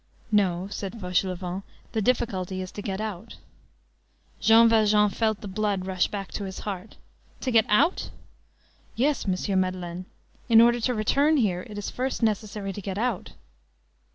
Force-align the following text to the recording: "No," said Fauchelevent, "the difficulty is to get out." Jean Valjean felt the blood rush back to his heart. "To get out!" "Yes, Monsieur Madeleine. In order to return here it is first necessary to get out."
"No," 0.31 0.67
said 0.71 0.93
Fauchelevent, 0.99 1.61
"the 1.91 2.01
difficulty 2.01 2.59
is 2.59 2.71
to 2.71 2.81
get 2.81 2.99
out." 2.99 3.35
Jean 4.39 4.67
Valjean 4.67 5.11
felt 5.11 5.41
the 5.41 5.47
blood 5.47 5.85
rush 5.85 6.07
back 6.07 6.31
to 6.31 6.45
his 6.45 6.61
heart. 6.61 6.97
"To 7.41 7.51
get 7.51 7.67
out!" 7.69 8.09
"Yes, 8.95 9.27
Monsieur 9.27 9.55
Madeleine. 9.55 10.05
In 10.49 10.59
order 10.59 10.79
to 10.79 10.95
return 10.95 11.37
here 11.37 11.61
it 11.69 11.77
is 11.77 11.91
first 11.91 12.23
necessary 12.23 12.73
to 12.73 12.81
get 12.81 12.97
out." 12.97 13.33